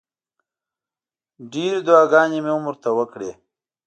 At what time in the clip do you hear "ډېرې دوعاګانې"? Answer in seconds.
1.51-2.39